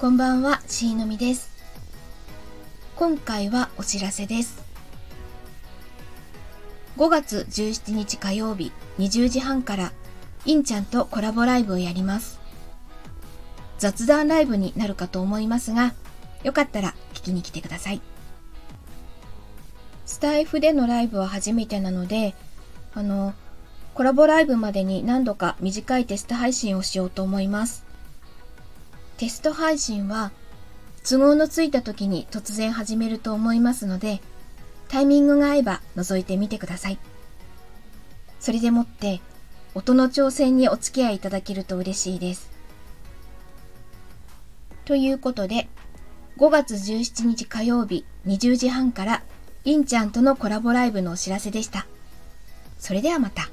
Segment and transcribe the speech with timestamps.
[0.00, 1.50] こんばんは、しーのみです。
[2.96, 4.64] 今回はお知らせです。
[6.96, 9.92] 5月17日火曜日20時半から、
[10.46, 12.40] インちゃんとコラボライブをやります。
[13.78, 15.92] 雑談ライブになるかと思いますが、
[16.44, 18.00] よかったら聞きに来てください。
[20.06, 22.34] スタイフでのライブは初めてなので、
[22.94, 23.34] あの、
[23.92, 27.89] コラボライブまでに何度か短いテスト配信をしようと思います。
[29.20, 30.32] テスト配信は
[31.06, 34.22] 都合のついた時に突然始めると思いますので、
[34.88, 36.98] タイミングが合えば覗いてみてください。
[38.40, 39.20] それでもって、
[39.74, 42.50] 音の挑戦にお付き合いいただけると嬉しいです。
[44.86, 45.68] ということで、
[46.38, 49.22] 5月17日火曜日20時半から、
[49.66, 51.86] インちゃんとのコラボライブのお知らせでした。
[52.78, 53.50] それではまた。